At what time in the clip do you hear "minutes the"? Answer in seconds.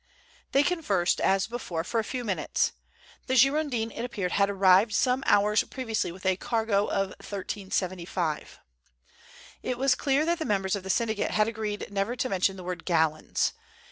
2.23-3.35